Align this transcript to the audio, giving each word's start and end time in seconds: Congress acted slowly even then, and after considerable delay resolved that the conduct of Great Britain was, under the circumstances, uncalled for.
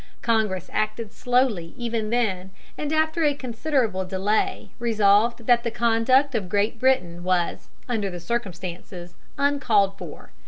Congress 0.23 0.67
acted 0.73 1.13
slowly 1.13 1.75
even 1.77 2.09
then, 2.09 2.49
and 2.75 2.91
after 2.91 3.31
considerable 3.35 4.03
delay 4.03 4.71
resolved 4.79 5.45
that 5.45 5.63
the 5.63 5.69
conduct 5.69 6.33
of 6.33 6.49
Great 6.49 6.79
Britain 6.79 7.23
was, 7.23 7.69
under 7.87 8.09
the 8.09 8.19
circumstances, 8.19 9.13
uncalled 9.37 9.95
for. 9.99 10.31